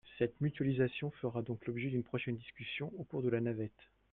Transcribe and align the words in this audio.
Cette 0.17 0.41
mutualisation 0.41 1.11
fera 1.11 1.43
donc 1.43 1.67
l’objet 1.67 1.91
d’une 1.91 2.01
prochaine 2.01 2.35
discussion 2.35 2.91
au 2.97 3.03
cours 3.03 3.21
de 3.21 3.29
la 3.29 3.39
navette. 3.39 3.87